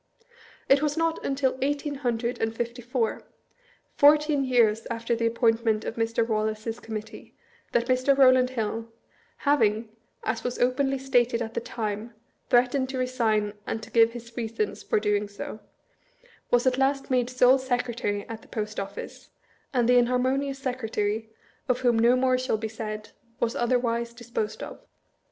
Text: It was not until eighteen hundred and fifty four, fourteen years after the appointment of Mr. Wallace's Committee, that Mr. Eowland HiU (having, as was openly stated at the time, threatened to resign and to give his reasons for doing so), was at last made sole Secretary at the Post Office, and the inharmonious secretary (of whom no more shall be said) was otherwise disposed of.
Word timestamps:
It 0.67 0.81
was 0.81 0.97
not 0.97 1.23
until 1.23 1.59
eighteen 1.61 1.93
hundred 2.01 2.41
and 2.41 2.55
fifty 2.55 2.81
four, 2.81 3.21
fourteen 3.93 4.43
years 4.43 4.87
after 4.89 5.15
the 5.15 5.27
appointment 5.27 5.85
of 5.85 5.95
Mr. 5.95 6.27
Wallace's 6.27 6.79
Committee, 6.79 7.35
that 7.71 7.85
Mr. 7.85 8.15
Eowland 8.15 8.55
HiU 8.55 8.87
(having, 9.45 9.89
as 10.23 10.43
was 10.43 10.57
openly 10.57 10.97
stated 10.97 11.39
at 11.39 11.53
the 11.53 11.59
time, 11.61 12.15
threatened 12.49 12.89
to 12.89 12.97
resign 12.97 13.53
and 13.67 13.83
to 13.83 13.91
give 13.91 14.13
his 14.13 14.35
reasons 14.35 14.81
for 14.81 14.99
doing 14.99 15.27
so), 15.27 15.59
was 16.49 16.65
at 16.65 16.79
last 16.79 17.11
made 17.11 17.29
sole 17.29 17.59
Secretary 17.59 18.27
at 18.27 18.41
the 18.41 18.47
Post 18.47 18.79
Office, 18.79 19.29
and 19.71 19.87
the 19.87 19.99
inharmonious 19.99 20.57
secretary 20.57 21.29
(of 21.69 21.81
whom 21.81 21.99
no 21.99 22.15
more 22.15 22.39
shall 22.39 22.57
be 22.57 22.67
said) 22.67 23.11
was 23.39 23.55
otherwise 23.55 24.15
disposed 24.15 24.63
of. 24.63 24.79